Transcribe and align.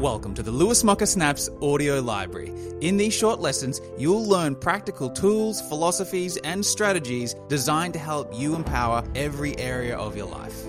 Welcome 0.00 0.34
to 0.34 0.42
the 0.42 0.50
Lewis 0.50 0.84
Mocker 0.84 1.06
Snaps 1.06 1.48
audio 1.62 2.02
library. 2.02 2.52
In 2.82 2.98
these 2.98 3.14
short 3.14 3.40
lessons, 3.40 3.80
you'll 3.96 4.28
learn 4.28 4.54
practical 4.54 5.08
tools, 5.08 5.62
philosophies, 5.62 6.36
and 6.44 6.62
strategies 6.62 7.34
designed 7.48 7.94
to 7.94 7.98
help 7.98 8.38
you 8.38 8.54
empower 8.54 9.02
every 9.14 9.58
area 9.58 9.96
of 9.96 10.14
your 10.14 10.26
life. 10.26 10.64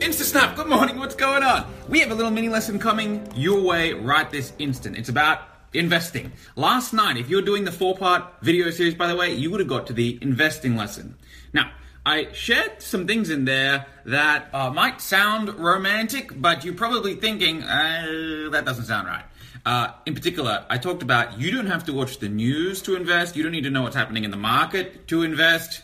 InstaSnap, 0.00 0.56
good 0.56 0.66
morning, 0.66 0.98
what's 0.98 1.14
going 1.14 1.44
on? 1.44 1.72
We 1.88 2.00
have 2.00 2.10
a 2.10 2.16
little 2.16 2.32
mini 2.32 2.48
lesson 2.48 2.80
coming 2.80 3.24
your 3.36 3.62
way 3.62 3.92
right 3.92 4.28
this 4.28 4.52
instant. 4.58 4.98
It's 4.98 5.08
about 5.08 5.42
investing. 5.72 6.32
Last 6.56 6.92
night, 6.92 7.18
if 7.18 7.28
you're 7.28 7.42
doing 7.42 7.62
the 7.62 7.70
four 7.70 7.96
part 7.96 8.24
video 8.42 8.70
series, 8.70 8.96
by 8.96 9.06
the 9.06 9.14
way, 9.14 9.32
you 9.32 9.52
would 9.52 9.60
have 9.60 9.68
got 9.68 9.86
to 9.86 9.92
the 9.92 10.18
investing 10.20 10.74
lesson. 10.74 11.14
Now, 11.52 11.70
I 12.04 12.32
shared 12.32 12.82
some 12.82 13.06
things 13.06 13.30
in 13.30 13.44
there 13.44 13.86
that 14.06 14.48
uh, 14.52 14.70
might 14.70 15.00
sound 15.00 15.54
romantic, 15.54 16.40
but 16.40 16.64
you're 16.64 16.74
probably 16.74 17.14
thinking, 17.14 17.62
uh, 17.62 18.48
that 18.50 18.64
doesn't 18.64 18.86
sound 18.86 19.06
right. 19.06 19.24
Uh, 19.64 19.92
in 20.04 20.14
particular, 20.14 20.64
I 20.68 20.78
talked 20.78 21.04
about 21.04 21.38
you 21.38 21.52
don't 21.52 21.66
have 21.66 21.84
to 21.84 21.92
watch 21.92 22.18
the 22.18 22.28
news 22.28 22.82
to 22.82 22.96
invest, 22.96 23.36
you 23.36 23.44
don't 23.44 23.52
need 23.52 23.62
to 23.62 23.70
know 23.70 23.82
what's 23.82 23.94
happening 23.94 24.24
in 24.24 24.32
the 24.32 24.36
market 24.36 25.06
to 25.08 25.22
invest. 25.22 25.82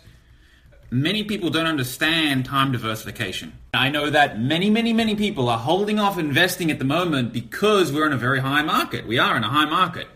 Many 0.91 1.22
people 1.22 1.50
don't 1.50 1.66
understand 1.66 2.46
time 2.46 2.72
diversification. 2.72 3.52
I 3.72 3.88
know 3.88 4.10
that 4.10 4.41
many, 4.41 4.70
many, 4.70 4.92
many 4.92 5.14
people 5.14 5.48
are 5.48 5.58
holding 5.58 6.00
off 6.00 6.19
investing 6.19 6.70
at 6.72 6.80
the 6.80 6.84
moment 6.84 7.32
because 7.32 7.92
we're 7.92 8.06
in 8.06 8.12
a 8.12 8.19
very 8.19 8.41
high 8.41 8.62
market. 8.62 9.06
We 9.06 9.20
are 9.20 9.36
in 9.36 9.44
a 9.44 9.48
high 9.48 9.66
market 9.66 10.08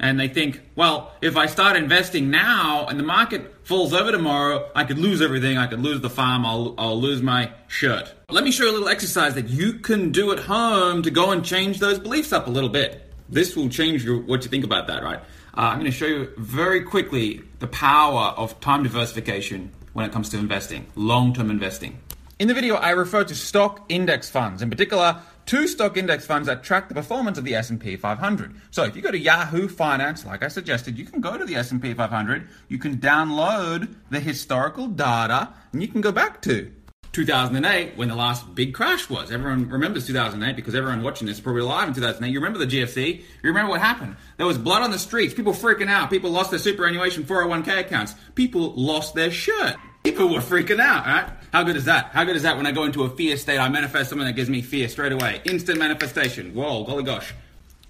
and 0.00 0.18
they 0.18 0.28
think, 0.28 0.60
well, 0.74 1.12
if 1.20 1.36
I 1.36 1.46
start 1.46 1.76
investing 1.76 2.30
now 2.30 2.86
and 2.86 2.98
the 2.98 3.04
market 3.04 3.54
falls 3.66 3.92
over 3.92 4.10
tomorrow, 4.10 4.68
I 4.74 4.84
could 4.84 4.98
lose 4.98 5.20
everything. 5.20 5.58
I 5.58 5.66
could 5.66 5.80
lose 5.80 6.00
the 6.00 6.08
farm. 6.08 6.46
I'll, 6.46 6.74
I'll 6.78 7.00
lose 7.00 7.20
my 7.20 7.52
shirt. 7.68 8.12
Let 8.30 8.42
me 8.42 8.50
show 8.50 8.64
you 8.64 8.70
a 8.70 8.72
little 8.72 8.88
exercise 8.88 9.34
that 9.34 9.50
you 9.50 9.74
can 9.74 10.10
do 10.10 10.32
at 10.32 10.38
home 10.38 11.02
to 11.02 11.10
go 11.10 11.32
and 11.32 11.44
change 11.44 11.78
those 11.78 11.98
beliefs 11.98 12.32
up 12.32 12.46
a 12.46 12.50
little 12.50 12.70
bit. 12.70 13.12
This 13.28 13.54
will 13.54 13.68
change 13.68 14.02
your, 14.02 14.20
what 14.22 14.42
you 14.42 14.50
think 14.50 14.64
about 14.64 14.86
that, 14.86 15.02
right? 15.02 15.18
Uh, 15.56 15.60
I'm 15.60 15.78
going 15.78 15.90
to 15.90 15.96
show 15.96 16.06
you 16.06 16.32
very 16.38 16.80
quickly 16.80 17.42
the 17.58 17.66
power 17.66 18.32
of 18.36 18.58
time 18.60 18.82
diversification 18.82 19.70
when 19.92 20.06
it 20.06 20.12
comes 20.12 20.30
to 20.30 20.38
investing, 20.38 20.86
long 20.94 21.34
term 21.34 21.50
investing. 21.50 21.98
In 22.38 22.48
the 22.48 22.54
video, 22.54 22.76
I 22.76 22.90
refer 22.90 23.22
to 23.24 23.34
stock 23.34 23.84
index 23.90 24.30
funds, 24.30 24.62
in 24.62 24.70
particular, 24.70 25.20
two 25.50 25.66
stock 25.66 25.96
index 25.96 26.24
funds 26.24 26.46
that 26.46 26.62
track 26.62 26.88
the 26.88 26.94
performance 26.94 27.36
of 27.36 27.42
the 27.42 27.56
S&P 27.56 27.96
500. 27.96 28.54
So 28.70 28.84
if 28.84 28.94
you 28.94 29.02
go 29.02 29.10
to 29.10 29.18
Yahoo 29.18 29.66
Finance, 29.66 30.24
like 30.24 30.44
I 30.44 30.48
suggested, 30.48 30.96
you 30.96 31.04
can 31.04 31.20
go 31.20 31.36
to 31.36 31.44
the 31.44 31.56
S&P 31.56 31.92
500, 31.92 32.48
you 32.68 32.78
can 32.78 32.98
download 32.98 33.92
the 34.10 34.20
historical 34.20 34.86
data, 34.86 35.52
and 35.72 35.82
you 35.82 35.88
can 35.88 36.02
go 36.02 36.12
back 36.12 36.40
to 36.42 36.70
2008 37.10 37.96
when 37.96 38.06
the 38.06 38.14
last 38.14 38.54
big 38.54 38.74
crash 38.74 39.10
was. 39.10 39.32
Everyone 39.32 39.68
remembers 39.68 40.06
2008 40.06 40.54
because 40.54 40.76
everyone 40.76 41.02
watching 41.02 41.26
this 41.26 41.38
is 41.38 41.42
probably 41.42 41.62
alive 41.62 41.88
in 41.88 41.94
2008. 41.94 42.32
You 42.32 42.38
remember 42.38 42.64
the 42.64 42.70
GFC? 42.70 43.16
You 43.16 43.24
remember 43.42 43.70
what 43.70 43.80
happened? 43.80 44.14
There 44.36 44.46
was 44.46 44.56
blood 44.56 44.82
on 44.82 44.92
the 44.92 45.00
streets, 45.00 45.34
people 45.34 45.52
freaking 45.52 45.90
out, 45.90 46.10
people 46.10 46.30
lost 46.30 46.50
their 46.50 46.60
superannuation 46.60 47.24
401k 47.24 47.80
accounts, 47.80 48.14
people 48.36 48.72
lost 48.76 49.16
their 49.16 49.32
shirt. 49.32 49.74
People 50.02 50.28
were 50.28 50.40
freaking 50.40 50.80
out, 50.80 51.04
right? 51.04 51.28
How 51.52 51.62
good 51.62 51.76
is 51.76 51.84
that? 51.84 52.06
How 52.06 52.24
good 52.24 52.36
is 52.36 52.42
that 52.42 52.56
when 52.56 52.66
I 52.66 52.72
go 52.72 52.84
into 52.84 53.02
a 53.04 53.10
fear 53.10 53.36
state, 53.36 53.58
I 53.58 53.68
manifest 53.68 54.08
something 54.08 54.26
that 54.26 54.32
gives 54.32 54.48
me 54.48 54.62
fear 54.62 54.88
straight 54.88 55.12
away? 55.12 55.42
Instant 55.44 55.78
manifestation. 55.78 56.54
Whoa, 56.54 56.84
golly 56.84 57.02
gosh. 57.02 57.34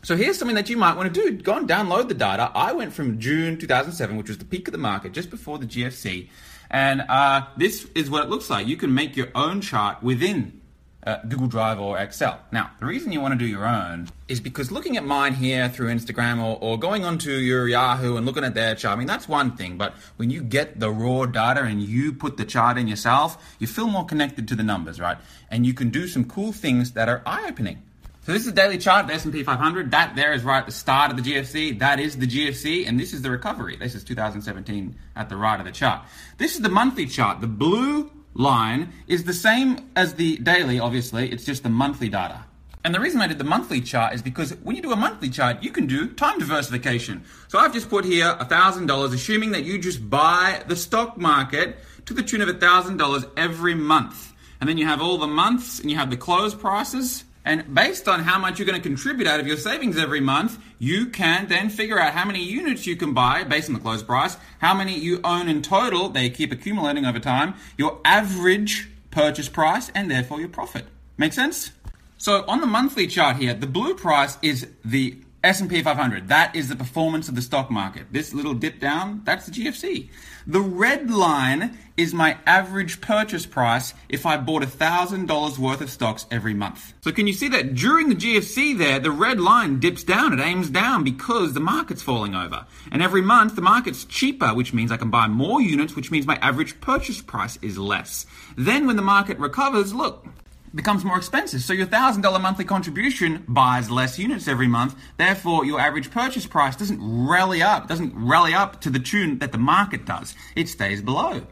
So 0.03 0.16
here's 0.16 0.38
something 0.38 0.56
that 0.56 0.69
you 0.70 0.77
might 0.77 0.97
want 0.97 1.14
to 1.14 1.20
do. 1.20 1.36
Go 1.36 1.56
and 1.56 1.69
download 1.69 2.08
the 2.08 2.14
data. 2.14 2.50
I 2.55 2.72
went 2.72 2.92
from 2.92 3.20
June 3.20 3.58
2007, 3.58 4.16
which 4.16 4.28
was 4.28 4.38
the 4.38 4.44
peak 4.44 4.66
of 4.66 4.72
the 4.72 4.78
market, 4.78 5.12
just 5.12 5.31
before 5.31 5.58
the 5.58 5.66
GFC. 5.66 6.28
And 6.70 7.03
uh, 7.03 7.47
this 7.56 7.86
is 7.94 8.11
what 8.11 8.25
it 8.25 8.31
looks 8.31 8.48
like. 8.48 8.66
You 8.66 8.77
can 8.77 8.94
make 8.94 9.16
your 9.16 9.28
own 9.34 9.61
chart 9.61 10.03
within 10.03 10.59
uh, 11.06 11.18
Google 11.28 11.46
Drive 11.46 11.80
or 11.80 11.98
Excel. 11.98 12.40
Now, 12.52 12.70
the 12.78 12.86
reason 12.86 13.12
you 13.12 13.20
want 13.20 13.32
to 13.32 13.38
do 13.38 13.46
your 13.46 13.66
own 13.66 14.08
is 14.28 14.40
because 14.40 14.70
looking 14.70 14.96
at 14.96 15.04
mine 15.04 15.34
here 15.34 15.68
through 15.68 15.88
Instagram 15.88 16.42
or, 16.42 16.58
or 16.60 16.78
going 16.78 17.04
onto 17.04 17.30
your 17.30 17.68
Yahoo 17.68 18.16
and 18.16 18.26
looking 18.26 18.44
at 18.44 18.54
their 18.54 18.74
chart, 18.74 18.96
I 18.96 18.98
mean, 18.98 19.06
that's 19.06 19.28
one 19.28 19.56
thing, 19.56 19.76
but 19.78 19.94
when 20.16 20.30
you 20.30 20.42
get 20.42 20.78
the 20.78 20.91
raw 20.91 21.26
data 21.26 21.62
and 21.62 21.82
you 21.82 22.12
put 22.12 22.36
the 22.36 22.44
chart 22.44 22.76
in 22.76 22.86
yourself, 22.86 23.56
you 23.58 23.66
feel 23.66 23.86
more 23.86 24.04
connected 24.04 24.47
to 24.48 24.54
the 24.54 24.62
numbers, 24.62 25.00
right? 25.00 25.19
And 25.50 25.66
you 25.66 25.75
can 25.75 25.91
do 25.91 26.06
some 26.06 26.25
cool 26.25 26.52
things 26.52 26.92
that 26.92 27.08
are 27.08 27.22
eye 27.25 27.46
opening. 27.48 27.82
So 28.22 28.32
this 28.32 28.42
is 28.42 28.48
the 28.48 28.54
daily 28.54 28.76
chart, 28.76 29.06
the 29.06 29.14
S&P 29.14 29.42
500. 29.42 29.92
That 29.92 30.14
there 30.14 30.34
is 30.34 30.44
right 30.44 30.58
at 30.58 30.66
the 30.66 30.72
start 30.72 31.10
of 31.10 31.16
the 31.16 31.22
GFC. 31.22 31.78
That 31.78 31.98
is 31.98 32.19
the 32.19 32.26
GFC, 32.26 32.86
and 32.86 33.00
this 33.00 33.14
is 33.14 33.22
the 33.22 33.30
recovery. 33.30 33.76
This 33.76 33.94
is 33.94 34.04
2017 34.04 34.94
at 35.16 35.30
the 35.30 35.36
right 35.36 35.58
of 35.58 35.64
the 35.64 35.72
chart. 35.72 36.02
This 36.36 36.54
is 36.54 36.60
the 36.60 36.69
monthly 36.69 37.06
chart. 37.06 37.41
The 37.41 37.46
blue 37.46 38.10
line 38.34 38.92
is 39.06 39.24
the 39.24 39.32
same 39.32 39.91
as 39.96 40.14
the 40.14 40.36
daily, 40.38 40.78
obviously, 40.78 41.30
it's 41.30 41.44
just 41.44 41.62
the 41.62 41.68
monthly 41.68 42.08
data. 42.08 42.44
And 42.82 42.94
the 42.94 43.00
reason 43.00 43.20
I 43.20 43.26
did 43.26 43.38
the 43.38 43.44
monthly 43.44 43.82
chart 43.82 44.14
is 44.14 44.22
because 44.22 44.52
when 44.62 44.74
you 44.74 44.80
do 44.80 44.92
a 44.92 44.96
monthly 44.96 45.28
chart, 45.28 45.62
you 45.62 45.70
can 45.70 45.86
do 45.86 46.08
time 46.08 46.38
diversification. 46.38 47.24
So 47.48 47.58
I've 47.58 47.74
just 47.74 47.90
put 47.90 48.06
here 48.06 48.34
$1,000, 48.40 49.14
assuming 49.14 49.50
that 49.52 49.64
you 49.64 49.78
just 49.78 50.08
buy 50.08 50.62
the 50.66 50.76
stock 50.76 51.19
market 51.19 51.78
to 52.06 52.14
the 52.14 52.22
tune 52.22 52.40
of 52.40 52.48
$1,000 52.48 53.30
every 53.36 53.74
month. 53.74 54.32
And 54.60 54.69
then 54.69 54.78
you 54.78 54.86
have 54.86 55.02
all 55.02 55.19
the 55.19 55.26
months 55.26 55.78
and 55.80 55.90
you 55.90 55.96
have 55.96 56.10
the 56.10 56.16
close 56.16 56.54
prices 56.54 57.24
and 57.44 57.74
based 57.74 58.06
on 58.06 58.20
how 58.20 58.38
much 58.38 58.58
you're 58.58 58.66
going 58.66 58.80
to 58.80 58.86
contribute 58.86 59.26
out 59.26 59.40
of 59.40 59.46
your 59.46 59.56
savings 59.56 59.96
every 59.96 60.20
month, 60.20 60.58
you 60.78 61.06
can 61.06 61.48
then 61.48 61.70
figure 61.70 61.98
out 61.98 62.12
how 62.12 62.24
many 62.24 62.42
units 62.42 62.86
you 62.86 62.96
can 62.96 63.14
buy 63.14 63.44
based 63.44 63.68
on 63.68 63.74
the 63.74 63.80
close 63.80 64.02
price, 64.02 64.36
how 64.58 64.74
many 64.74 64.98
you 64.98 65.20
own 65.24 65.48
in 65.48 65.62
total, 65.62 66.08
they 66.08 66.28
keep 66.28 66.52
accumulating 66.52 67.06
over 67.06 67.18
time, 67.18 67.54
your 67.78 67.98
average 68.04 68.88
purchase 69.10 69.48
price, 69.48 69.90
and 69.94 70.10
therefore 70.10 70.38
your 70.38 70.48
profit. 70.48 70.84
Make 71.16 71.32
sense? 71.32 71.72
So 72.18 72.44
on 72.46 72.60
the 72.60 72.66
monthly 72.66 73.06
chart 73.06 73.36
here, 73.36 73.54
the 73.54 73.66
blue 73.66 73.94
price 73.94 74.36
is 74.42 74.68
the 74.84 75.16
S&P 75.42 75.82
500. 75.82 76.28
That 76.28 76.54
is 76.54 76.68
the 76.68 76.76
performance 76.76 77.28
of 77.28 77.34
the 77.34 77.40
stock 77.40 77.70
market. 77.70 78.08
This 78.12 78.34
little 78.34 78.52
dip 78.52 78.78
down, 78.78 79.22
that's 79.24 79.46
the 79.46 79.52
GFC. 79.52 80.10
The 80.46 80.60
red 80.60 81.10
line 81.10 81.78
is 81.96 82.12
my 82.12 82.36
average 82.46 83.00
purchase 83.00 83.46
price 83.46 83.94
if 84.08 84.26
I 84.26 84.36
bought 84.36 84.62
$1,000 84.62 85.58
worth 85.58 85.80
of 85.80 85.90
stocks 85.90 86.26
every 86.30 86.52
month. 86.52 86.92
So 87.00 87.10
can 87.10 87.26
you 87.26 87.32
see 87.32 87.48
that 87.48 87.74
during 87.74 88.10
the 88.10 88.14
GFC 88.14 88.76
there, 88.76 88.98
the 88.98 89.10
red 89.10 89.40
line 89.40 89.80
dips 89.80 90.04
down, 90.04 90.38
it 90.38 90.42
aims 90.42 90.68
down 90.68 91.04
because 91.04 91.54
the 91.54 91.60
market's 91.60 92.02
falling 92.02 92.34
over. 92.34 92.66
And 92.92 93.02
every 93.02 93.22
month 93.22 93.54
the 93.54 93.62
market's 93.62 94.04
cheaper, 94.04 94.54
which 94.54 94.74
means 94.74 94.92
I 94.92 94.98
can 94.98 95.10
buy 95.10 95.26
more 95.26 95.62
units, 95.62 95.96
which 95.96 96.10
means 96.10 96.26
my 96.26 96.36
average 96.36 96.80
purchase 96.82 97.22
price 97.22 97.58
is 97.62 97.78
less. 97.78 98.26
Then 98.56 98.86
when 98.86 98.96
the 98.96 99.02
market 99.02 99.38
recovers, 99.38 99.94
look, 99.94 100.26
becomes 100.75 101.04
more 101.04 101.16
expensive. 101.16 101.62
So 101.62 101.72
your 101.72 101.86
$1,000 101.86 102.41
monthly 102.41 102.64
contribution 102.64 103.44
buys 103.48 103.91
less 103.91 104.19
units 104.19 104.48
every 104.48 104.69
month. 104.69 104.94
Therefore, 105.16 105.64
your 105.64 105.81
average 105.81 106.10
purchase 106.10 106.47
price 106.47 106.76
doesn't 106.76 107.00
rally 107.00 107.62
up, 107.62 107.88
doesn't 107.88 108.12
rally 108.14 108.54
up 108.54 108.81
to 108.82 108.91
the 108.91 109.00
tune 109.00 109.38
that 109.38 109.53
the 109.53 109.58
market 109.58 110.04
does. 110.04 110.34
It 110.54 110.69
stays 110.69 111.03
below. 111.03 111.47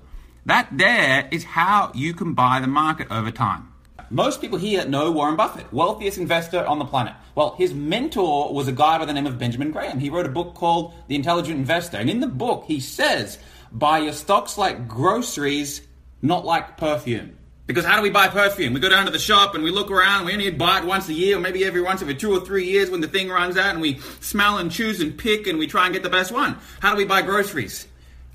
That 0.46 0.68
there 0.72 1.28
is 1.30 1.44
how 1.44 1.92
you 1.94 2.14
can 2.14 2.34
buy 2.34 2.60
the 2.60 2.66
market 2.66 3.08
over 3.10 3.30
time. 3.30 3.72
Most 4.10 4.40
people 4.40 4.58
here 4.58 4.86
know 4.86 5.10
Warren 5.12 5.36
Buffett, 5.36 5.70
wealthiest 5.70 6.16
investor 6.16 6.64
on 6.64 6.78
the 6.78 6.86
planet. 6.86 7.14
Well, 7.34 7.54
his 7.58 7.74
mentor 7.74 8.54
was 8.54 8.66
a 8.66 8.72
guy 8.72 8.96
by 8.96 9.04
the 9.04 9.12
name 9.12 9.26
of 9.26 9.38
Benjamin 9.38 9.70
Graham. 9.70 9.98
He 9.98 10.08
wrote 10.08 10.24
a 10.24 10.30
book 10.30 10.54
called 10.54 10.94
The 11.08 11.14
Intelligent 11.14 11.58
Investor. 11.58 11.98
And 11.98 12.08
in 12.08 12.20
the 12.20 12.26
book, 12.26 12.64
he 12.66 12.80
says, 12.80 13.38
buy 13.70 13.98
your 13.98 14.14
stocks 14.14 14.56
like 14.56 14.88
groceries, 14.88 15.82
not 16.22 16.46
like 16.46 16.78
perfume. 16.78 17.37
Because 17.68 17.84
how 17.84 17.96
do 17.96 18.02
we 18.02 18.08
buy 18.08 18.28
perfume? 18.28 18.72
We 18.72 18.80
go 18.80 18.88
down 18.88 19.04
to 19.04 19.12
the 19.12 19.18
shop 19.18 19.54
and 19.54 19.62
we 19.62 19.70
look 19.70 19.90
around. 19.90 20.24
We 20.24 20.32
only 20.32 20.50
buy 20.50 20.78
it 20.78 20.86
once 20.86 21.06
a 21.10 21.12
year, 21.12 21.36
or 21.36 21.40
maybe 21.40 21.66
every 21.66 21.82
once 21.82 22.00
every 22.00 22.14
two 22.14 22.32
or 22.32 22.40
three 22.40 22.64
years 22.64 22.88
when 22.88 23.02
the 23.02 23.08
thing 23.08 23.28
runs 23.28 23.58
out, 23.58 23.74
and 23.74 23.82
we 23.82 23.98
smell 24.20 24.56
and 24.56 24.72
choose 24.72 25.02
and 25.02 25.16
pick 25.16 25.46
and 25.46 25.58
we 25.58 25.66
try 25.66 25.84
and 25.84 25.92
get 25.92 26.02
the 26.02 26.08
best 26.08 26.32
one. 26.32 26.56
How 26.80 26.92
do 26.92 26.96
we 26.96 27.04
buy 27.04 27.20
groceries? 27.20 27.86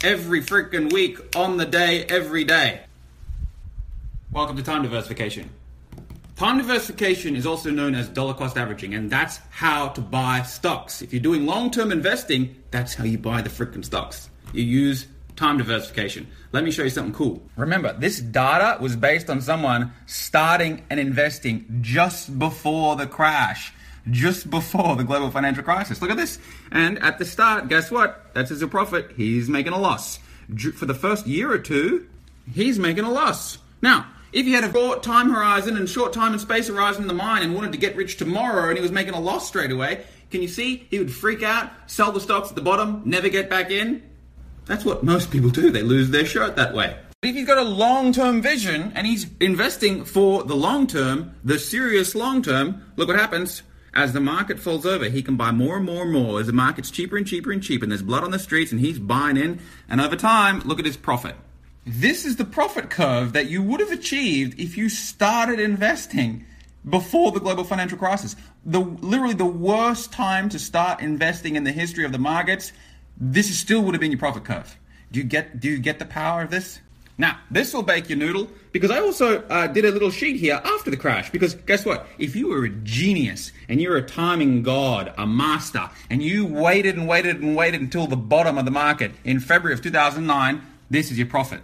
Every 0.04 0.40
freaking 0.42 0.94
week, 0.94 1.36
on 1.36 1.58
the 1.58 1.66
day, 1.66 2.06
every 2.06 2.44
day. 2.44 2.82
Welcome 4.32 4.56
to 4.56 4.62
time 4.62 4.84
diversification. 4.84 5.50
Time 6.36 6.60
diversification 6.60 7.36
is 7.36 7.48
also 7.48 7.72
known 7.72 7.96
as 7.96 8.10
dollar 8.10 8.36
cost 8.36 8.56
averaging, 8.56 8.94
and 8.94 9.10
that's 9.10 9.40
how 9.50 9.88
to 9.90 10.02
buy 10.02 10.44
stocks. 10.44 11.02
If 11.02 11.12
you're 11.12 11.24
doing 11.24 11.48
long 11.48 11.72
term 11.72 11.92
investing, 11.92 12.56
that's 12.70 12.94
how 12.94 13.04
you 13.04 13.18
buy 13.18 13.42
the 13.42 13.50
freaking 13.50 13.84
stocks. 13.84 14.30
You 14.54 14.64
use 14.64 15.08
time 15.36 15.58
diversification. 15.58 16.28
Let 16.52 16.64
me 16.64 16.72
show 16.72 16.84
you 16.84 16.90
something 16.90 17.14
cool. 17.14 17.42
Remember, 17.56 17.94
this 17.94 18.20
data 18.20 18.78
was 18.82 18.96
based 18.96 19.30
on 19.30 19.42
someone 19.42 19.94
starting 20.06 20.84
and 20.90 21.00
investing 21.00 21.80
just 21.82 22.38
before 22.38 22.96
the 22.96 23.08
crash, 23.08 23.74
just 24.10 24.50
before 24.50 24.96
the 24.96 25.04
global 25.04 25.32
financial 25.32 25.64
crisis. 25.64 26.02
Look 26.02 26.12
at 26.12 26.18
this. 26.18 26.40
And 26.72 27.00
at 27.00 27.18
the 27.18 27.26
start, 27.26 27.70
guess 27.70 27.90
what? 27.90 28.34
That's 28.34 28.50
his 28.50 28.64
profit. 28.66 29.12
He's 29.16 29.50
making 29.50 29.74
a 29.74 29.80
loss. 29.80 30.20
For 30.76 30.86
the 30.86 30.94
first 30.94 31.26
year 31.26 31.52
or 31.52 31.58
two, 31.58 32.08
he's 32.52 32.78
making 32.78 33.06
a 33.06 33.12
loss. 33.12 33.58
Now, 33.82 34.08
if 34.34 34.46
he 34.46 34.54
had 34.54 34.64
a 34.64 34.72
short 34.72 35.04
time 35.04 35.30
horizon 35.30 35.78
and 35.78 35.88
short 35.88 36.12
time 36.12 36.34
and 36.34 36.42
space 36.42 36.68
horizon 36.68 37.04
in 37.04 37.08
the 37.08 37.14
mind 37.14 37.44
and 37.44 37.56
wanted 37.56 37.72
to 37.72 37.78
get 37.78 37.96
rich 37.96 38.18
tomorrow 38.18 38.70
and 38.70 38.78
he 38.78 38.82
was 38.82 38.92
making 38.92 39.14
a 39.14 39.20
loss 39.20 39.48
straight 39.48 39.72
away, 39.72 40.06
can 40.32 40.42
you 40.42 40.48
see? 40.48 40.88
He 40.90 40.98
would 40.98 41.14
freak 41.14 41.44
out, 41.44 41.72
sell 41.86 42.12
the 42.12 42.20
stocks 42.20 42.50
at 42.50 42.56
the 42.56 42.62
bottom, 42.62 43.04
never 43.06 43.30
get 43.30 43.50
back 43.50 43.70
in. 43.70 44.02
That's 44.66 44.86
what 44.86 45.04
most 45.04 45.32
people 45.32 45.50
do. 45.50 45.70
They 45.70 45.82
lose 45.82 46.10
their 46.10 46.26
shirt 46.26 46.56
that 46.56 46.74
way. 46.74 46.98
But 47.22 47.30
if 47.30 47.36
he's 47.36 47.48
got 47.48 47.58
a 47.58 47.64
long 47.64 48.12
term 48.12 48.42
vision 48.42 48.92
and 48.96 49.08
he's 49.08 49.28
investing 49.40 50.06
for 50.06 50.44
the 50.44 50.56
long 50.56 50.88
term, 50.88 51.36
the 51.44 51.60
serious 51.60 52.16
long 52.16 52.42
term, 52.42 52.84
look 52.96 53.08
what 53.08 53.18
happens. 53.18 53.64
as 53.94 54.12
the 54.12 54.20
market 54.20 54.60
falls 54.60 54.86
over, 54.86 55.06
he 55.06 55.22
can 55.22 55.36
buy 55.36 55.52
more 55.52 55.78
and 55.78 55.86
more 55.86 56.02
and 56.02 56.12
more 56.12 56.40
as 56.40 56.48
the 56.48 56.54
market's 56.54 56.90
cheaper 56.90 57.16
and 57.16 57.28
cheaper 57.28 57.52
and 57.52 57.62
cheaper, 57.62 57.86
and 57.86 57.92
there's 57.92 58.02
blood 58.02 58.24
on 58.24 58.32
the 58.32 58.40
streets, 58.40 58.72
and 58.72 58.82
he's 58.82 59.00
buying 59.00 59.38
in. 59.38 59.60
And 59.88 60.02
over 60.02 60.16
time, 60.16 60.62
look 60.62 60.80
at 60.80 60.86
his 60.86 60.98
profit. 60.98 61.36
This 61.86 62.26
is 62.26 62.38
the 62.38 62.46
profit 62.46 62.90
curve 62.90 63.34
that 63.34 63.50
you 63.50 63.62
would 63.62 63.82
have 63.82 63.92
achieved 63.92 64.60
if 64.60 64.78
you 64.78 64.90
started 64.90 65.60
investing 65.60 66.46
before 66.90 67.32
the 67.32 67.40
global 67.40 67.64
financial 67.64 67.98
crisis. 67.98 68.36
The 68.66 68.80
literally 68.80 69.34
the 69.34 69.46
worst 69.46 70.12
time 70.12 70.50
to 70.50 70.60
start 70.60 71.02
investing 71.02 71.56
in 71.56 71.64
the 71.64 71.72
history 71.72 72.06
of 72.06 72.12
the 72.12 72.18
markets. 72.18 72.72
This 73.18 73.50
is 73.50 73.60
still 73.60 73.82
would 73.82 73.94
have 73.94 74.02
been 74.02 74.12
your 74.12 74.20
profit 74.20 74.44
curve. 74.44 74.78
Do 75.12 75.20
you 75.20 75.26
get 75.26 75.60
do 75.60 75.70
you 75.70 75.80
get 75.80 76.00
the 76.00 76.06
power 76.06 76.42
of 76.42 76.50
this? 76.50 76.80
Now, 77.18 77.38
this 77.52 77.74
will 77.74 77.84
bake 77.84 78.10
your 78.10 78.18
noodle 78.18 78.50
because 78.72 78.90
I 78.90 79.00
also 79.00 79.44
uh, 79.44 79.68
did 79.68 79.86
a 79.86 79.92
little 79.92 80.10
sheet 80.10 80.38
here 80.38 80.60
after 80.64 80.90
the 80.90 80.98
crash. 80.98 81.30
Because 81.30 81.54
guess 81.54 81.86
what? 81.86 82.08
If 82.18 82.36
you 82.36 82.48
were 82.48 82.66
a 82.66 82.70
genius 82.70 83.52
and 83.70 83.80
you're 83.80 83.98
a 83.98 84.02
timing 84.02 84.64
god, 84.64 85.14
a 85.16 85.28
master, 85.28 85.90
and 86.10 86.24
you 86.24 86.48
waited 86.48 86.98
and 86.98 87.08
waited 87.08 87.40
and 87.40 87.56
waited 87.56 87.82
until 87.82 88.08
the 88.08 88.18
bottom 88.18 88.58
of 88.58 88.66
the 88.66 88.72
market 88.72 89.12
in 89.24 89.40
February 89.40 89.76
of 89.76 89.82
2009, 89.84 90.62
this 90.90 91.12
is 91.12 91.18
your 91.20 91.28
profit. 91.28 91.62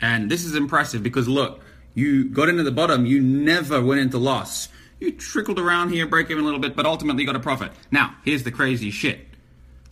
And 0.00 0.28
this 0.28 0.44
is 0.44 0.56
impressive 0.56 1.02
because 1.02 1.28
look, 1.28 1.62
you 1.94 2.24
got 2.24 2.48
into 2.48 2.64
the 2.64 2.72
bottom, 2.72 3.06
you 3.06 3.20
never 3.20 3.80
went 3.80 4.00
into 4.00 4.18
loss. 4.18 4.68
You 4.98 5.12
trickled 5.12 5.60
around 5.60 5.90
here, 5.90 6.06
break 6.06 6.28
even 6.28 6.42
a 6.42 6.44
little 6.44 6.60
bit, 6.60 6.74
but 6.74 6.86
ultimately 6.86 7.22
you 7.22 7.26
got 7.26 7.36
a 7.36 7.40
profit. 7.40 7.70
Now, 7.92 8.16
here's 8.24 8.42
the 8.42 8.50
crazy 8.50 8.90
shit. 8.90 9.26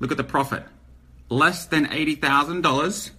Look 0.00 0.10
at 0.10 0.16
the 0.16 0.24
profit. 0.24 0.64
Less 1.28 1.66
than 1.66 1.86
$80,000 1.86 3.10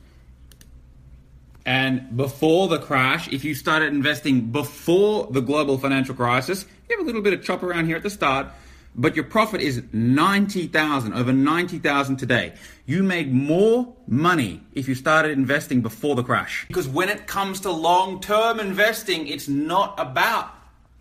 and 1.68 2.16
before 2.16 2.70
the 2.70 2.80
crash, 2.80 3.28
if 3.28 3.44
you 3.44 3.54
started 3.54 3.92
investing 3.92 4.52
before 4.52 5.28
the 5.30 5.42
global 5.42 5.78
financial 5.78 6.16
crisis, 6.16 6.66
you 6.90 6.98
have 6.98 7.06
a 7.06 7.06
little 7.06 7.22
bit 7.22 7.34
of 7.34 7.44
chop 7.44 7.62
around 7.62 7.88
here 7.88 7.98
at 7.98 8.04
the 8.04 8.10
start, 8.10 8.48
but 8.96 9.18
your 9.18 9.26
profit 9.26 9.60
is 9.60 9.84
90,000, 9.92 11.14
over 11.14 11.34
90,000 11.34 12.16
today. 12.16 12.54
You 12.86 13.04
made 13.04 13.34
more 13.34 13.94
money 14.08 14.62
if 14.76 14.88
you 14.88 14.96
started 14.96 15.38
investing 15.38 15.82
before 15.82 16.16
the 16.16 16.24
crash. 16.24 16.64
Because 16.70 16.88
when 16.88 17.10
it 17.10 17.28
comes 17.28 17.60
to 17.62 17.72
long-term 17.72 18.62
investing, 18.62 19.28
it's 19.28 19.50
not 19.50 19.94
about 20.00 20.50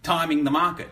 timing 0.03 0.43
the 0.43 0.51
market. 0.51 0.91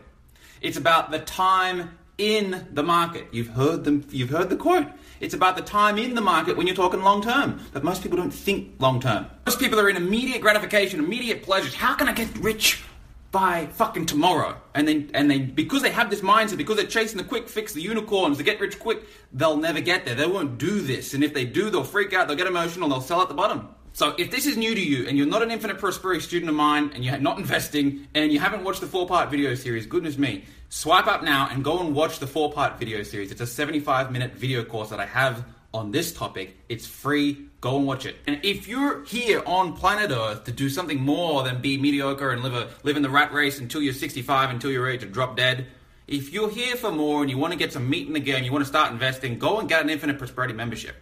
It's 0.63 0.77
about 0.77 1.11
the 1.11 1.19
time 1.19 1.99
in 2.17 2.69
the 2.73 2.85
market. 2.85 3.27
You've 3.33 3.49
heard 3.49 3.83
them 3.83 4.07
you've 4.11 4.31
heard 4.31 4.51
the 4.51 4.57
quote. 4.57 4.87
It's 5.25 5.33
about 5.33 5.57
the 5.57 5.63
time 5.63 5.97
in 5.97 6.15
the 6.15 6.21
market 6.21 6.55
when 6.55 6.67
you're 6.67 6.77
talking 6.77 7.03
long 7.03 7.23
term. 7.23 7.59
But 7.73 7.83
most 7.83 8.03
people 8.03 8.19
don't 8.19 8.31
think 8.31 8.75
long 8.79 9.01
term. 9.01 9.25
Most 9.47 9.59
people 9.59 9.81
are 9.81 9.89
in 9.89 9.97
immediate 9.97 10.43
gratification, 10.43 11.01
immediate 11.01 11.43
pleasures. 11.43 11.75
How 11.75 11.95
can 11.95 12.09
I 12.09 12.13
get 12.13 12.29
rich 12.37 12.85
by 13.33 13.67
fucking 13.73 14.05
tomorrow? 14.05 14.61
And 14.75 14.87
then 14.87 15.11
and 15.15 15.31
they 15.31 15.39
because 15.39 15.81
they 15.81 15.93
have 15.93 16.11
this 16.11 16.21
mindset, 16.21 16.59
because 16.59 16.77
they're 16.77 16.87
chasing 16.87 17.17
the 17.17 17.25
quick 17.25 17.49
fix, 17.49 17.73
the 17.73 17.81
unicorns, 17.81 18.37
the 18.37 18.45
get 18.45 18.61
rich 18.61 18.79
quick, 18.79 19.05
they'll 19.33 19.57
never 19.57 19.81
get 19.81 20.05
there. 20.05 20.15
They 20.15 20.27
won't 20.27 20.59
do 20.59 20.83
this. 20.83 21.15
And 21.15 21.25
if 21.25 21.33
they 21.33 21.47
do, 21.47 21.71
they'll 21.71 21.85
freak 21.85 22.13
out, 22.13 22.29
they'll 22.29 22.37
get 22.37 22.47
emotional, 22.47 22.91
they'll 22.91 23.01
sell 23.01 23.23
at 23.23 23.29
the 23.29 23.35
bottom. 23.35 23.71
So 23.95 24.13
if 24.19 24.33
this 24.33 24.45
is 24.45 24.57
new 24.57 24.75
to 24.75 24.81
you 24.81 25.07
and 25.07 25.17
you're 25.17 25.25
not 25.25 25.45
an 25.45 25.53
infinite 25.53 25.79
prosperity 25.79 26.21
student 26.21 26.51
of 26.51 26.57
mine 26.57 26.91
and 26.95 27.05
you're 27.05 27.17
not 27.17 27.39
investing 27.39 28.09
and 28.13 28.33
you 28.33 28.41
haven't 28.41 28.65
watched 28.65 28.81
the 28.81 28.89
four 28.89 29.07
part 29.07 29.31
video 29.31 29.55
series, 29.55 29.87
goodness 29.87 30.19
me, 30.19 30.47
swipe 30.69 31.07
up 31.07 31.23
now 31.23 31.47
and 31.49 31.63
go 31.63 31.79
and 31.79 31.95
watch 31.95 32.19
the 32.19 32.27
four 32.27 32.51
part 32.51 32.77
video 32.77 33.05
series. 33.05 33.31
It's 33.31 33.41
a 33.41 33.47
75 33.47 34.11
minute 34.11 34.33
video 34.33 34.65
course 34.65 34.91
that 34.91 34.99
I 34.99 35.07
have 35.07 35.45
on 35.73 35.93
this 35.93 36.13
topic. 36.13 36.57
It's 36.69 36.89
free. 36.89 37.47
Go 37.61 37.77
and 37.77 37.87
watch 37.87 38.05
it. 38.05 38.17
And 38.27 38.41
if 38.43 38.67
you're 38.67 39.05
here 39.05 39.45
on 39.47 39.75
planet 39.75 40.11
Earth 40.11 40.43
to 40.45 40.51
do 40.51 40.69
something 40.69 41.01
more 41.01 41.45
than 41.45 41.61
be 41.61 41.77
mediocre 41.77 42.33
and 42.33 42.43
live, 42.43 42.55
a, 42.55 42.71
live 42.83 42.97
in 42.97 43.03
the 43.03 43.11
rat 43.11 43.33
race 43.33 43.61
until 43.61 43.81
you're 43.81 43.95
65, 43.95 44.51
until 44.51 44.73
you're 44.73 44.85
ready 44.85 44.99
to 44.99 45.07
drop 45.07 45.37
dead, 45.37 45.69
if 46.09 46.33
you're 46.33 46.51
here 46.51 46.75
for 46.75 46.91
more 46.91 47.23
and 47.23 47.31
you 47.31 47.39
want 47.39 47.53
to 47.53 47.59
get 47.59 47.73
some 47.73 47.89
meat 47.89 48.09
in 48.09 48.13
the 48.13 48.19
game, 48.19 48.43
you 48.43 48.51
want 48.51 48.65
to 48.65 48.69
start 48.69 48.91
investing, 48.91 49.39
go 49.39 49.61
and 49.61 49.69
get 49.69 49.83
an 49.83 49.89
infinite 49.89 50.19
prosperity 50.19 50.53
membership. 50.53 50.97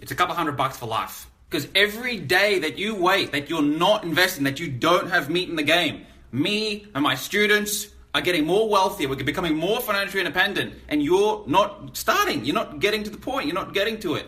It's 0.00 0.12
a 0.12 0.14
couple 0.14 0.36
hundred 0.36 0.56
bucks 0.56 0.76
for 0.76 0.86
life. 0.86 1.26
Because 1.50 1.66
every 1.74 2.16
day 2.16 2.60
that 2.60 2.78
you 2.78 2.94
wait, 2.94 3.32
that 3.32 3.50
you're 3.50 3.60
not 3.60 4.04
investing, 4.04 4.44
that 4.44 4.60
you 4.60 4.68
don't 4.68 5.10
have 5.10 5.28
meat 5.28 5.48
in 5.48 5.56
the 5.56 5.64
game, 5.64 6.06
me 6.30 6.86
and 6.94 7.02
my 7.02 7.16
students 7.16 7.88
are 8.14 8.20
getting 8.20 8.46
more 8.46 8.68
wealthier, 8.68 9.08
we're 9.08 9.16
becoming 9.16 9.56
more 9.56 9.80
financially 9.80 10.20
independent, 10.20 10.74
and 10.88 11.02
you're 11.02 11.42
not 11.48 11.96
starting, 11.96 12.44
you're 12.44 12.54
not 12.54 12.78
getting 12.78 13.02
to 13.02 13.10
the 13.10 13.18
point, 13.18 13.46
you're 13.46 13.54
not 13.54 13.74
getting 13.74 13.98
to 13.98 14.14
it. 14.14 14.26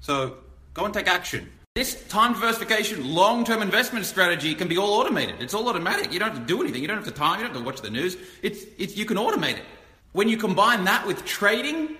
So 0.00 0.36
go 0.72 0.84
and 0.84 0.94
take 0.94 1.08
action. 1.08 1.50
This 1.74 2.06
time 2.08 2.34
diversification 2.34 3.14
long 3.14 3.44
term 3.44 3.62
investment 3.62 4.06
strategy 4.06 4.54
can 4.54 4.68
be 4.68 4.78
all 4.78 5.00
automated. 5.00 5.36
It's 5.40 5.54
all 5.54 5.68
automatic. 5.68 6.12
You 6.12 6.18
don't 6.20 6.30
have 6.30 6.38
to 6.38 6.46
do 6.46 6.60
anything. 6.60 6.82
You 6.82 6.88
don't 6.88 6.96
have 6.96 7.06
to 7.06 7.12
time, 7.12 7.38
you 7.38 7.46
don't 7.46 7.54
have 7.54 7.62
to 7.62 7.66
watch 7.66 7.80
the 7.80 7.90
news. 7.90 8.16
It's, 8.42 8.64
it's, 8.78 8.96
you 8.96 9.04
can 9.04 9.16
automate 9.16 9.56
it. 9.56 9.64
When 10.12 10.28
you 10.28 10.36
combine 10.36 10.84
that 10.84 11.06
with 11.06 11.24
trading, 11.24 11.96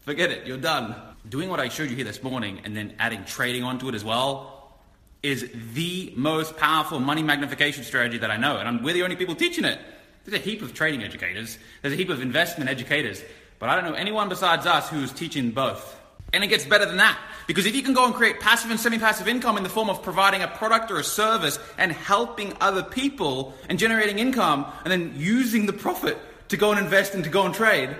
forget 0.00 0.30
it, 0.30 0.44
you're 0.44 0.56
done 0.56 0.94
doing 1.28 1.48
what 1.48 1.60
I 1.60 1.68
showed 1.68 1.90
you 1.90 1.96
here 1.96 2.04
this 2.04 2.22
morning 2.22 2.60
and 2.64 2.76
then 2.76 2.94
adding 2.98 3.24
trading 3.24 3.64
onto 3.64 3.88
it 3.88 3.94
as 3.94 4.04
well 4.04 4.78
is 5.22 5.50
the 5.74 6.12
most 6.16 6.56
powerful 6.56 7.00
money 7.00 7.22
magnification 7.22 7.84
strategy 7.84 8.18
that 8.18 8.30
I 8.30 8.36
know. 8.36 8.58
And 8.58 8.68
I'm, 8.68 8.82
we're 8.82 8.94
the 8.94 9.02
only 9.02 9.16
people 9.16 9.34
teaching 9.34 9.64
it. 9.64 9.78
There's 10.24 10.40
a 10.40 10.44
heap 10.44 10.62
of 10.62 10.74
trading 10.74 11.02
educators, 11.02 11.58
there's 11.82 11.94
a 11.94 11.96
heap 11.96 12.08
of 12.08 12.20
investment 12.20 12.68
educators, 12.68 13.22
but 13.58 13.68
I 13.68 13.76
don't 13.76 13.84
know 13.84 13.96
anyone 13.96 14.28
besides 14.28 14.66
us 14.66 14.88
who's 14.88 15.12
teaching 15.12 15.50
both. 15.50 16.00
And 16.32 16.42
it 16.42 16.48
gets 16.48 16.64
better 16.64 16.84
than 16.84 16.96
that. 16.96 17.18
Because 17.46 17.66
if 17.66 17.76
you 17.76 17.82
can 17.82 17.94
go 17.94 18.04
and 18.04 18.12
create 18.12 18.40
passive 18.40 18.70
and 18.72 18.80
semi 18.80 18.98
passive 18.98 19.28
income 19.28 19.56
in 19.56 19.62
the 19.62 19.68
form 19.68 19.88
of 19.88 20.02
providing 20.02 20.42
a 20.42 20.48
product 20.48 20.90
or 20.90 20.98
a 20.98 21.04
service 21.04 21.58
and 21.78 21.92
helping 21.92 22.52
other 22.60 22.82
people 22.82 23.54
and 23.68 23.78
generating 23.78 24.18
income 24.18 24.66
and 24.84 24.90
then 24.90 25.14
using 25.16 25.66
the 25.66 25.72
profit 25.72 26.18
to 26.48 26.56
go 26.56 26.72
and 26.72 26.80
invest 26.80 27.14
and 27.14 27.22
to 27.22 27.30
go 27.30 27.46
and 27.46 27.54
trade, 27.54 27.94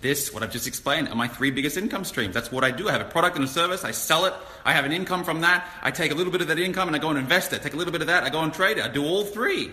this, 0.00 0.32
what 0.32 0.42
I've 0.42 0.50
just 0.50 0.66
explained, 0.66 1.08
are 1.08 1.14
my 1.14 1.28
three 1.28 1.50
biggest 1.50 1.76
income 1.76 2.04
streams. 2.04 2.34
That's 2.34 2.52
what 2.52 2.64
I 2.64 2.70
do. 2.70 2.88
I 2.88 2.92
have 2.92 3.00
a 3.00 3.10
product 3.10 3.36
and 3.36 3.44
a 3.44 3.48
service, 3.48 3.84
I 3.84 3.90
sell 3.90 4.24
it, 4.24 4.34
I 4.64 4.72
have 4.72 4.84
an 4.84 4.92
income 4.92 5.24
from 5.24 5.40
that, 5.42 5.68
I 5.82 5.90
take 5.90 6.12
a 6.12 6.14
little 6.14 6.32
bit 6.32 6.40
of 6.40 6.48
that 6.48 6.58
income 6.58 6.88
and 6.88 6.96
I 6.96 6.98
go 6.98 7.10
and 7.10 7.18
invest 7.18 7.52
it. 7.52 7.62
Take 7.62 7.74
a 7.74 7.76
little 7.76 7.92
bit 7.92 8.00
of 8.00 8.06
that, 8.08 8.24
I 8.24 8.30
go 8.30 8.40
and 8.40 8.52
trade 8.52 8.78
it. 8.78 8.84
I 8.84 8.88
do 8.88 9.04
all 9.04 9.24
three. 9.24 9.70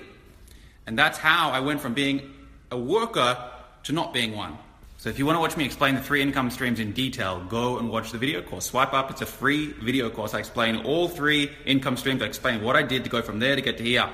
And 0.86 0.98
that's 0.98 1.18
how 1.18 1.50
I 1.52 1.60
went 1.62 1.82
from 1.82 1.94
being 1.94 2.34
a 2.72 2.78
worker 2.78 3.38
to 3.84 3.94
not 3.94 4.14
being 4.14 4.36
one. 4.36 4.58
So 4.98 5.10
if 5.10 5.20
you 5.20 5.26
want 5.26 5.36
to 5.36 5.42
watch 5.42 5.58
me 5.58 5.66
explain 5.66 5.96
the 5.96 6.02
three 6.02 6.22
income 6.22 6.50
streams 6.50 6.80
in 6.80 6.94
detail, 6.94 7.44
go 7.50 7.78
and 7.78 7.90
watch 7.90 8.12
the 8.12 8.18
video 8.18 8.42
course. 8.42 8.66
Swipe 8.66 8.94
up, 8.94 9.12
it's 9.12 9.22
a 9.22 9.26
free 9.26 9.74
video 9.74 10.10
course. 10.10 10.34
I 10.34 10.40
explain 10.40 10.78
all 10.86 11.10
three 11.10 11.52
income 11.66 11.98
streams. 11.98 12.22
I 12.22 12.26
explain 12.26 12.64
what 12.64 12.78
I 12.78 12.84
did 12.84 13.04
to 13.04 13.10
go 13.10 13.22
from 13.22 13.40
there 13.40 13.56
to 13.56 13.62
get 13.62 13.78
to 13.80 13.84
here. 13.84 14.10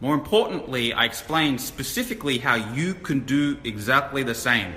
More 0.00 0.12
importantly, 0.12 0.92
I 0.92 1.06
explain 1.06 1.56
specifically 1.56 2.36
how 2.36 2.56
you 2.74 2.92
can 2.92 3.20
do 3.20 3.56
exactly 3.64 4.22
the 4.24 4.34
same. 4.34 4.74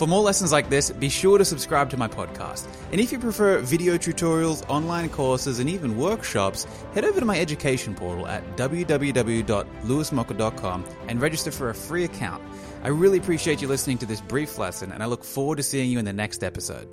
For 0.00 0.06
more 0.06 0.22
lessons 0.22 0.50
like 0.50 0.70
this, 0.70 0.90
be 0.90 1.10
sure 1.10 1.36
to 1.36 1.44
subscribe 1.44 1.90
to 1.90 1.98
my 1.98 2.08
podcast. 2.08 2.66
And 2.90 3.02
if 3.02 3.12
you 3.12 3.18
prefer 3.18 3.58
video 3.58 3.98
tutorials, 3.98 4.66
online 4.66 5.10
courses, 5.10 5.58
and 5.58 5.68
even 5.68 5.98
workshops, 5.98 6.66
head 6.94 7.04
over 7.04 7.20
to 7.20 7.26
my 7.26 7.38
education 7.38 7.94
portal 7.94 8.26
at 8.26 8.56
www.lewismocker.com 8.56 10.84
and 11.06 11.20
register 11.20 11.50
for 11.50 11.68
a 11.68 11.74
free 11.74 12.04
account. 12.04 12.42
I 12.82 12.88
really 12.88 13.18
appreciate 13.18 13.60
you 13.60 13.68
listening 13.68 13.98
to 13.98 14.06
this 14.06 14.22
brief 14.22 14.56
lesson, 14.56 14.90
and 14.90 15.02
I 15.02 15.06
look 15.06 15.22
forward 15.22 15.56
to 15.56 15.62
seeing 15.62 15.90
you 15.90 15.98
in 15.98 16.06
the 16.06 16.14
next 16.14 16.42
episode. 16.42 16.88